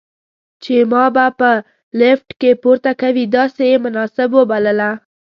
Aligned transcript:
چې 0.63 0.75
ما 0.91 1.03
به 1.15 1.25
په 1.39 1.49
لفټ 1.99 2.29
کې 2.41 2.51
پورته 2.63 2.91
کوي، 3.01 3.23
داسې 3.35 3.61
یې 3.71 3.77
مناسب 3.85 4.29
وبلله. 4.39 4.91